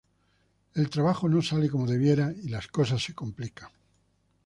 El 0.73 0.89
trabajo 0.89 1.29
no 1.29 1.43
sale 1.43 1.69
como 1.69 1.85
debiera 1.85 2.33
y 2.41 2.49
las 2.49 2.65
cosas 2.67 3.03
se 3.03 3.13
complican. 3.13 3.69